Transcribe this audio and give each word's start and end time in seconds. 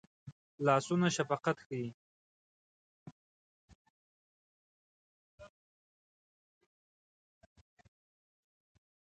لاسونه 0.65 1.07
شفقت 1.15 1.57
ښيي 1.65 1.87